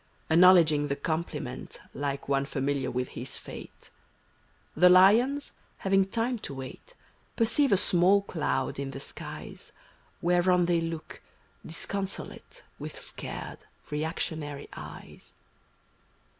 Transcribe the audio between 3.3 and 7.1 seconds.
fate; The lions, having time to wait,